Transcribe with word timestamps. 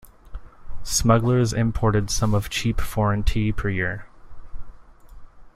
Smugglers 0.81 1.53
imported 1.53 2.09
some 2.09 2.33
of 2.33 2.49
cheap 2.49 2.81
foreign 2.81 3.21
tea 3.21 3.51
per 3.51 3.69
year. 3.69 4.07